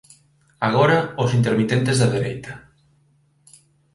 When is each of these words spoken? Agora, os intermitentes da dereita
Agora, 0.67 0.97
os 1.23 1.31
intermitentes 1.39 1.95
da 2.01 2.11
dereita 2.15 2.53